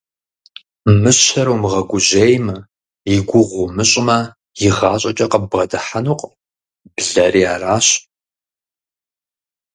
Мыщэр 1.01 1.47
умыгъэгужьеймэ, 1.53 2.57
и 3.13 3.15
гугъу 3.27 3.61
умыщӀмэ, 3.69 4.19
игъащӀэкӀэ 4.67 5.25
къыббгъэдыхьэнукъым, 5.31 6.33
блэри 6.95 7.43
аращ. 7.53 7.87